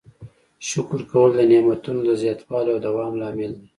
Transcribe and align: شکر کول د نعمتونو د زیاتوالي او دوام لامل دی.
شکر 0.69 1.01
کول 1.11 1.31
د 1.35 1.39
نعمتونو 1.51 1.99
د 2.07 2.11
زیاتوالي 2.21 2.69
او 2.73 2.79
دوام 2.87 3.13
لامل 3.21 3.51
دی. 3.59 3.67